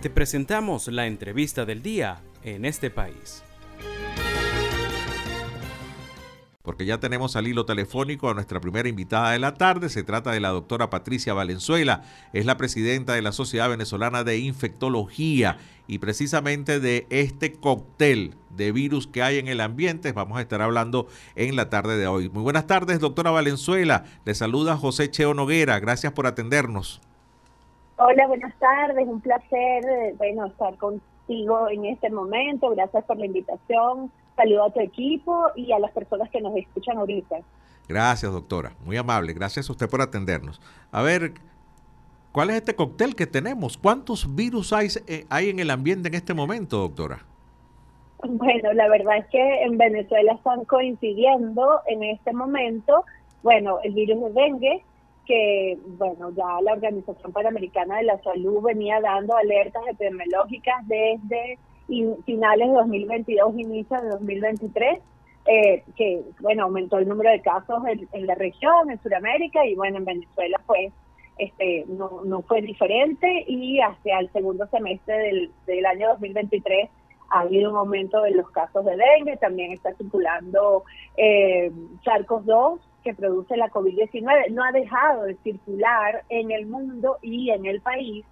[0.00, 3.42] Te presentamos la entrevista del día en este país.
[6.68, 9.88] porque ya tenemos al hilo telefónico a nuestra primera invitada de la tarde.
[9.88, 12.02] Se trata de la doctora Patricia Valenzuela,
[12.34, 15.56] es la presidenta de la Sociedad Venezolana de Infectología
[15.86, 20.60] y precisamente de este cóctel de virus que hay en el ambiente vamos a estar
[20.60, 22.28] hablando en la tarde de hoy.
[22.28, 24.04] Muy buenas tardes, doctora Valenzuela.
[24.26, 25.80] Le saluda José Cheo Noguera.
[25.80, 27.00] Gracias por atendernos.
[27.98, 29.06] Hola, buenas tardes.
[29.06, 32.70] Un placer, eh, bueno, estar contigo en este momento.
[32.70, 36.96] Gracias por la invitación Saludo a tu equipo y a las personas que nos escuchan
[36.96, 37.38] ahorita.
[37.88, 38.70] Gracias, doctora.
[38.84, 39.32] Muy amable.
[39.32, 40.60] Gracias a usted por atendernos.
[40.92, 41.32] A ver,
[42.30, 43.76] ¿cuál es este cóctel que tenemos?
[43.76, 47.18] ¿Cuántos virus hay, eh, hay en el ambiente en este momento, doctora?
[48.22, 53.04] Bueno, la verdad es que en Venezuela están coincidiendo en este momento,
[53.42, 54.84] bueno, el virus de dengue,
[55.28, 62.06] que, bueno, ya la Organización Panamericana de la Salud venía dando alertas epidemiológicas desde y
[62.24, 65.00] finales de 2022, inicio de 2023,
[65.46, 69.98] eh, que, bueno, aumentó el número de casos en, la región, en Sudamérica, y bueno,
[69.98, 70.92] en Venezuela pues
[71.36, 76.88] este, no, no fue diferente y hacia el segundo semestre del, del año 2023
[77.30, 80.84] ha habido un aumento de los casos de dengue, también está circulando
[81.16, 81.70] eh,
[82.02, 87.50] Charcos 2, que produce la COVID-19, no ha dejado de circular en el mundo y
[87.50, 88.24] en el país,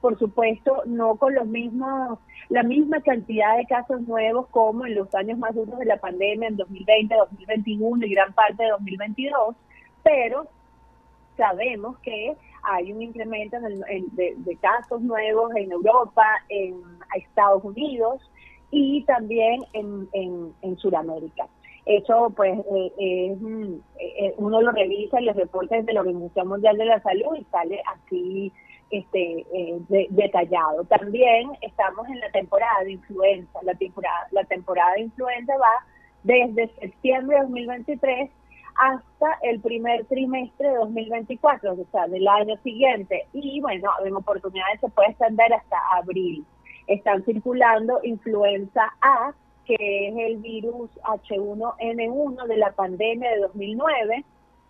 [0.00, 2.18] por supuesto, no con los mismos,
[2.48, 6.48] la misma cantidad de casos nuevos como en los años más duros de la pandemia,
[6.48, 9.56] en 2020, 2021 y gran parte de 2022,
[10.02, 10.46] pero
[11.36, 16.76] sabemos que hay un incremento de, casos nuevos en Europa, en
[17.16, 18.20] Estados Unidos
[18.70, 21.46] y también en, en, Sudamérica.
[21.90, 23.36] Eso, pues, eh, eh,
[23.98, 27.42] eh, uno lo revisa en los reportes de la Organización Mundial de la Salud y
[27.50, 28.52] sale así
[28.90, 30.84] este, eh, detallado.
[30.84, 33.58] También estamos en la temporada de influenza.
[33.62, 35.84] La temporada, la temporada de influenza va
[36.22, 38.30] desde septiembre de 2023
[38.76, 43.26] hasta el primer trimestre de 2024, o sea, del año siguiente.
[43.32, 46.46] Y bueno, en oportunidades se puede extender hasta abril.
[46.86, 49.34] Están circulando influenza A,
[49.76, 54.24] que es el virus H1N1 de la pandemia de 2009,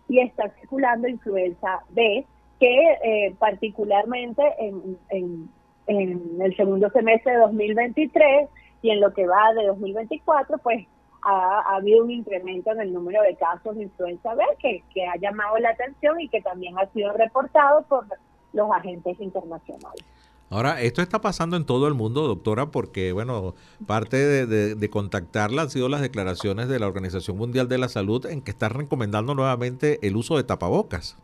[0.07, 2.25] y está circulando influenza B,
[2.59, 5.49] que eh, particularmente en, en,
[5.87, 8.49] el segundo semestre de 2023
[8.81, 10.85] y en lo que va de 2024, pues
[11.23, 15.15] ha, habido un incremento en el número de casos de influenza B que, que ha
[15.17, 18.05] llamado la atención y que también ha sido reportado por
[18.53, 20.05] los agentes internacionales.
[20.51, 23.55] Ahora, esto está pasando en todo el mundo, doctora, porque, bueno,
[23.87, 28.41] parte de, contactarla han sido las declaraciones de la Organización Mundial de la Salud en
[28.41, 31.17] que está recomendando nuevamente el uso de tapabocas.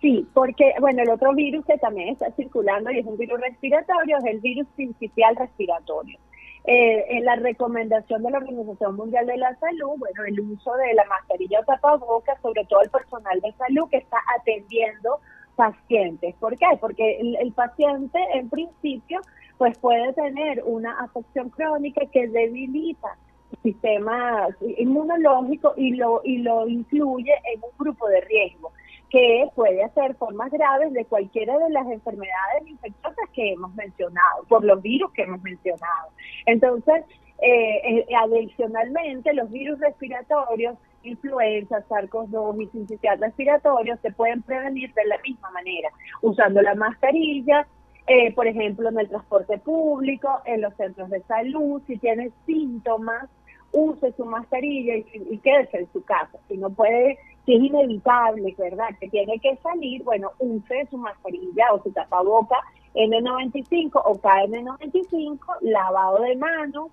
[0.00, 4.16] Sí, porque, bueno, el otro virus que también está circulando y es un virus respiratorio
[4.16, 6.18] es el virus principal respiratorio.
[6.66, 10.94] Eh, en la recomendación de la Organización Mundial de la Salud, bueno, el uso de
[10.94, 15.20] la mascarilla o tapabocas, sobre todo el personal de salud que está atendiendo
[15.56, 16.34] pacientes.
[16.36, 16.66] ¿Por qué?
[16.80, 19.20] Porque el, paciente, en principio,
[19.58, 23.16] pues puede tener una afección crónica que debilita
[23.62, 24.48] sistema
[24.78, 28.72] inmunológico y lo, y lo incluye en un grupo de riesgo
[29.10, 34.64] que puede hacer formas graves de cualquiera de las enfermedades infecciosas que hemos mencionado, por
[34.64, 36.10] los virus que hemos mencionado.
[36.46, 37.04] Entonces,
[37.40, 45.04] eh, eh adicionalmente, los virus respiratorios, influenza, SARS-CoV-2 y sincicial respiratorios se pueden prevenir de
[45.06, 45.90] la misma manera,
[46.22, 47.66] usando la mascarilla,
[48.06, 53.28] eh, por ejemplo, en el transporte público, en los centros de salud, si tiene síntomas,
[53.72, 56.38] use su mascarilla y, y quédese en su casa.
[56.48, 58.88] Si no puede si es inevitable, ¿verdad?
[58.98, 62.56] Que tiene que salir, bueno, use su mascarilla o su tapaboca
[62.94, 66.90] N95 o KN95, lavado de manos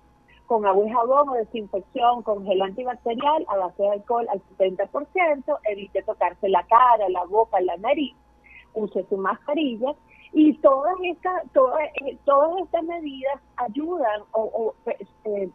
[0.52, 5.58] con agua y jabón o desinfección con gel antibacterial a base de alcohol al 70%,
[5.64, 8.14] evite tocarse la cara, la boca, la nariz,
[8.74, 9.94] use su mascarilla
[10.34, 14.74] y todas estas todas, eh, todas estas medidas ayudan o,
[15.24, 15.48] eh,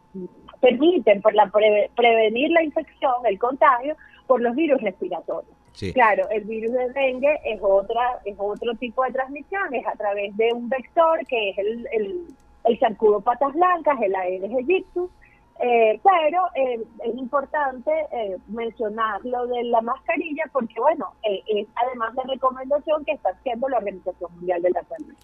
[0.60, 1.48] permiten por la
[1.94, 3.94] prevenir la infección, el contagio
[4.26, 5.54] por los virus respiratorios.
[5.94, 10.36] Claro, el virus de dengue es otra es otro tipo de transmisión, es a través
[10.36, 12.26] de un vector que es el, el,
[12.64, 15.10] el zancudo patas blancas, el Aedes aegyptus,
[15.60, 22.14] eh, pero eh, es importante eh, mencionar lo de la mascarilla porque, bueno, es además
[22.14, 25.14] de recomendación que está haciendo la Organización Mundial de la Salud.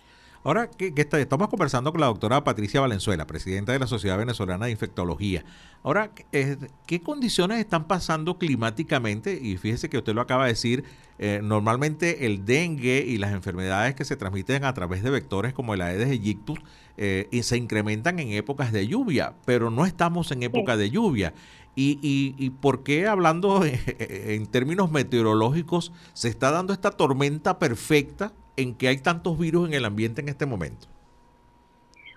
[0.44, 4.72] Ahora que, estamos conversando con la doctora Patricia Valenzuela, presidenta de la Sociedad Venezolana de
[4.72, 5.42] Infectología.
[5.82, 9.38] Ahora, eh, ¿qué condiciones están pasando climáticamente?
[9.40, 10.84] Y fíjese que usted lo acaba de decir,
[11.18, 15.72] eh, normalmente el dengue y las enfermedades que se transmiten a través de vectores como
[15.72, 16.58] el Aedes aegyptus
[16.96, 21.34] eh, se incrementan en épocas de lluvia, pero no estamos en época de lluvia.
[21.76, 23.62] Y, y, y, por qué, hablando
[23.98, 29.74] en términos meteorológicos, se está dando esta tormenta perfecta en que hay tantos virus en
[29.74, 30.86] el ambiente en este momento?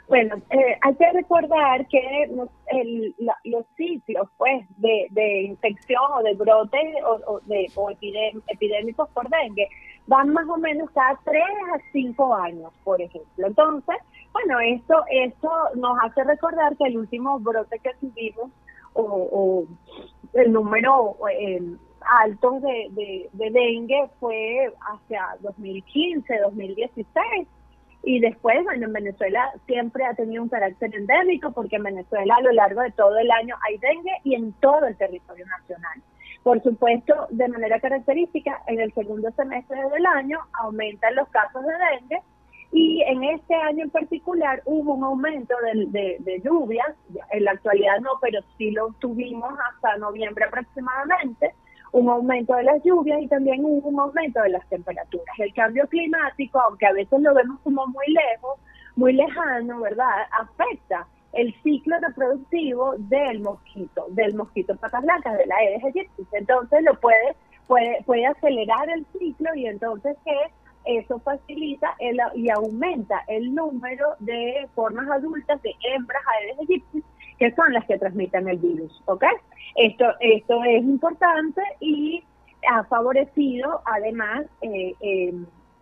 [0.08, 6.80] Bueno, eh, hay que recordar que los ciclos pues, de, infección o de brote
[7.26, 7.70] o, de,
[8.48, 9.68] epidémicos por dengue
[10.06, 13.48] van más o menos cada 3 a 5 años, por ejemplo.
[13.48, 13.98] Entonces,
[14.38, 18.52] bueno, esto, esto nos hace recordar que el último brote que tuvimos
[18.94, 19.66] o,
[20.34, 21.62] el número eh,
[22.22, 27.48] altos de, de, dengue fue hacia 2015, 2016.
[28.04, 32.42] Y después, bueno, en Venezuela siempre ha tenido un carácter endémico porque en Venezuela a
[32.42, 36.02] lo largo de todo el año hay dengue y en todo el territorio nacional.
[36.44, 41.74] Por supuesto, de manera característica, en el segundo semestre del año aumentan los casos de
[41.74, 42.22] dengue
[42.72, 45.56] y en este año en particular hubo un aumento
[45.90, 46.88] de, de, lluvias,
[47.32, 51.54] en la actualidad no, pero sí lo tuvimos hasta noviembre aproximadamente,
[51.94, 55.40] un aumento de las lluvias y también hubo un aumento de las temperaturas.
[55.40, 58.60] El cambio climático, aunque a veces lo vemos como muy lejos,
[58.96, 60.28] muy lejano, ¿verdad?
[60.40, 66.28] Afecta el ciclo reproductivo del mosquito, del mosquito patas blancas, de la Aedes aegypti.
[66.34, 67.36] Entonces lo puede,
[67.68, 70.36] puede, puede acelerar el ciclo y entonces que
[70.88, 77.04] eso facilita el, y aumenta el número de formas adultas de hembras Aedes aegypti
[77.38, 79.24] que son las que transmiten el virus, ¿ok?
[79.76, 82.24] Esto, esto es importante y
[82.68, 85.34] ha favorecido además eh, eh,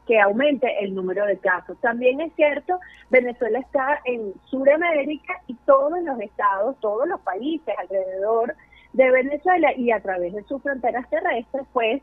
[0.06, 1.78] que aumente el número de casos.
[1.82, 2.80] También es cierto,
[3.10, 8.56] Venezuela está en Sudamérica y todos los estados, todos los países alrededor
[8.94, 12.02] de Venezuela y a través de sus fronteras terrestres, pues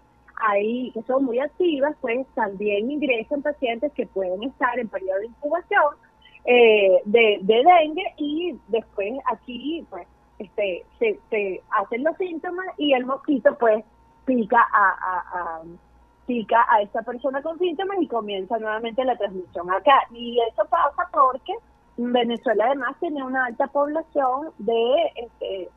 [0.49, 5.27] ahí que son muy activas, pues también ingresan pacientes que pueden estar en periodo de
[5.27, 5.95] incubación
[6.45, 10.07] eh, de, dengue y después aquí pues
[10.39, 13.85] este se, se, hacen los síntomas y el mosquito pues
[14.25, 14.89] pica a,
[15.35, 15.63] a,
[16.27, 21.09] pica a esta persona con síntomas y comienza nuevamente la transmisión acá y eso pasa
[21.13, 21.53] porque
[21.97, 25.69] Venezuela además tiene una alta población de este,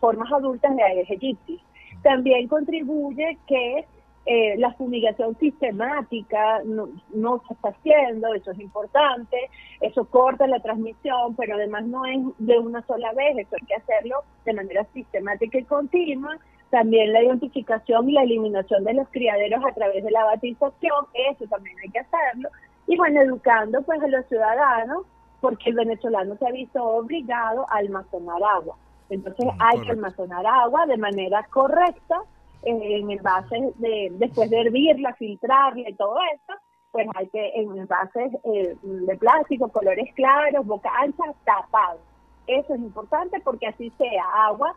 [0.00, 1.60] formas adultas de Aedes aegypti.
[2.02, 3.86] También contribuye que
[4.26, 9.36] eh, la fumigación sistemática no, se está haciendo, eso es importante,
[9.80, 13.74] eso corta la transmisión, pero además no es de una sola vez, eso hay que
[13.74, 16.38] hacerlo de manera sistemática y continua.
[16.68, 21.46] También la identificación y la eliminación de los criaderos a través de la batización, eso
[21.46, 22.50] también hay que hacerlo.
[22.86, 25.06] Y bueno, educando pues a los ciudadanos,
[25.40, 28.76] porque el venezolano se ha visto obligado a almacenar agua.
[29.08, 32.22] Entonces hay que almacenar agua de manera correcta
[32.62, 36.54] en envases de, después de hervirla, filtrarla y todo esto,
[36.92, 42.00] pues hay que en envases eh, de plástico, colores claros, boca ancha, tapado.
[42.46, 44.76] Eso es importante porque así sea agua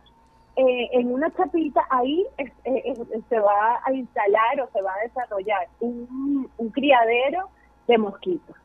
[0.56, 2.94] eh, en una chapita, ahí eh,
[3.28, 7.50] se va a instalar o se va a desarrollar un, un criadero
[7.88, 8.56] de mosquitos.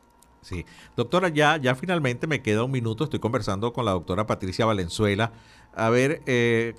[0.42, 0.64] Sí,
[0.96, 5.32] doctora, ya, ya finalmente me queda un minuto, estoy conversando con la doctora Patricia Valenzuela.
[5.74, 6.74] A ver, eh,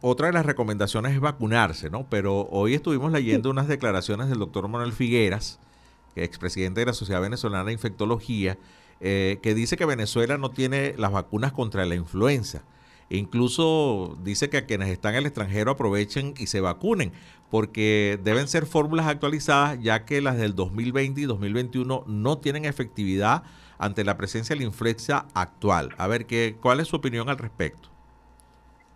[0.00, 2.06] otra de las recomendaciones es vacunarse, ¿no?
[2.08, 5.58] Pero hoy estuvimos leyendo unas declaraciones del doctor Manuel Figueras,
[6.14, 8.58] que es expresidente de la Sociedad Venezolana de Infectología,
[9.00, 12.62] eh, que dice que Venezuela no tiene las vacunas contra la influenza.
[13.10, 17.12] E incluso dice que a quienes están en el extranjero aprovechen y se vacunen,
[17.50, 23.44] porque deben ser fórmulas actualizadas, ya que las del 2020 y 2021 no tienen efectividad
[23.78, 25.94] ante la presencia de la influenza actual.
[25.96, 27.88] A ver, ¿qué, ¿cuál es su opinión al respecto?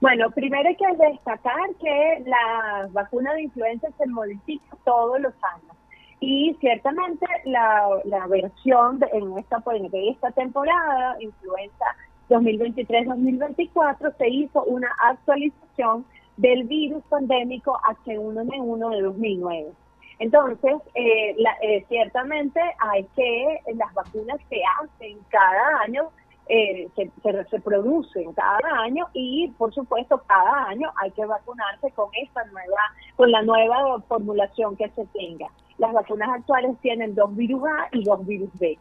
[0.02, 5.76] Bueno, primero hay que destacar que la vacuna de influenza se modifica todos los años
[6.18, 11.84] y ciertamente la, versión en esta, de esta temporada, influenza
[12.30, 16.04] 2023-2024, se hizo una actualización
[16.36, 19.70] del virus pandémico H1N1 de 2009.
[20.18, 26.10] Entonces, eh, eh, ciertamente hay que, las vacunas se hacen cada año
[26.48, 27.10] eh, se,
[27.50, 32.80] se, producen cada año y por supuesto cada año hay que vacunarse con esta nueva,
[33.16, 35.48] con la nueva formulación que se tenga.
[35.78, 38.78] Las vacunas actuales tienen dos virus A y dos virus B.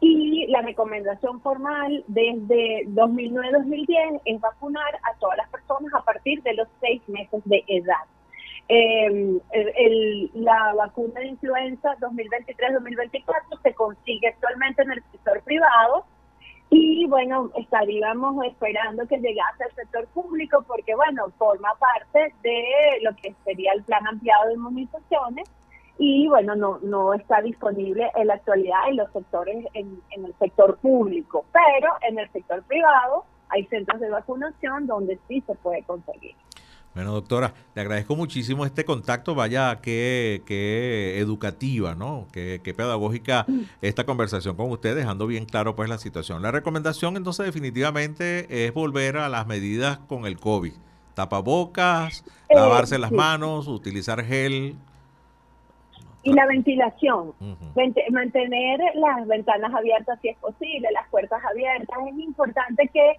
[0.00, 6.54] Y la recomendación formal desde 2009-2010 es vacunar a todas las personas a partir de
[6.54, 8.04] los seis meses de edad.
[8.68, 9.40] Eh,
[10.34, 16.06] la vacuna de influenza 2023-2024 se consigue actualmente en el sector privado
[17.04, 22.64] y bueno, estaríamos esperando que llegase al sector público porque bueno, forma parte de
[23.02, 25.46] lo que sería el plan ampliado de inmunizaciones
[25.98, 30.34] y bueno, no, no está disponible en la actualidad en los sectores, en, en el
[30.38, 35.82] sector público, pero en el sector privado hay centros de vacunación donde sí se puede
[35.82, 36.34] conseguir.
[36.94, 42.28] Bueno, doctora, le agradezco muchísimo este contacto, vaya qué, qué educativa, ¿no?
[42.32, 43.46] Qué, qué, pedagógica
[43.82, 46.40] esta conversación con usted, dejando bien claro pues la situación.
[46.40, 50.72] La recomendación entonces definitivamente es volver a las medidas con el COVID.
[51.14, 54.76] Tapabocas, eh, lavarse las manos, utilizar gel.
[56.22, 57.32] Y la ventilación,
[58.10, 61.98] mantener las ventanas abiertas si es posible, las puertas abiertas.
[62.08, 63.16] Es importante que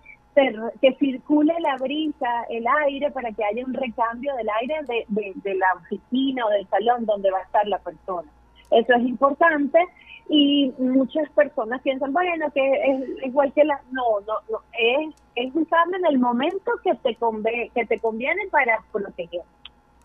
[0.81, 4.75] que circule la brisa, el aire, para que haya un recambio del aire
[5.07, 8.29] de, de, la oficina o del salón donde va a estar la persona.
[8.71, 9.79] Eso es importante
[10.27, 13.79] y muchas personas piensan, bueno, que es igual que la...
[13.91, 18.47] No, no, no, es, es usarlo en el momento que te, conve, que te conviene
[18.51, 19.43] para proteger.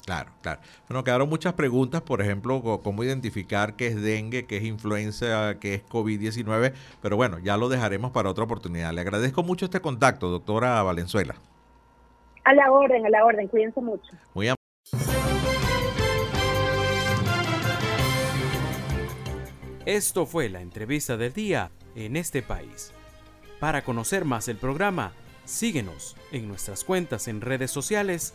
[0.04, 0.60] Claro, claro.
[0.88, 5.74] Bueno, quedaron muchas preguntas, por ejemplo, cómo identificar qué es dengue, qué es influenza, qué
[5.74, 8.92] es COVID-19, pero bueno, ya lo dejaremos para otra oportunidad.
[8.92, 11.34] Le agradezco mucho este contacto, doctora Valenzuela.
[12.44, 14.10] A la orden, a la orden, cuídense mucho.
[14.34, 14.48] Muy
[19.86, 22.92] Esto fue la entrevista del día en este país.
[23.58, 25.12] Para conocer más el programa,
[25.44, 28.34] síguenos en nuestras cuentas en redes sociales